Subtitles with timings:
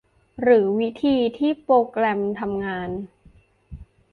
[0.41, 2.89] หรือวิธีที่โปรแกรมทำงาน